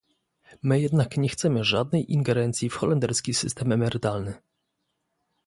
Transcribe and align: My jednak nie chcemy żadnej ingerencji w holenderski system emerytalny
My 0.63 0.79
jednak 0.79 1.17
nie 1.17 1.29
chcemy 1.29 1.63
żadnej 1.63 2.13
ingerencji 2.13 2.69
w 2.69 2.75
holenderski 2.75 3.33
system 3.33 3.71
emerytalny 3.71 4.33